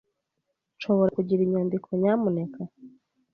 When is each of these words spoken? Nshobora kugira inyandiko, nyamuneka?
Nshobora 0.75 1.11
kugira 1.17 1.41
inyandiko, 1.43 1.87
nyamuneka? 2.01 2.61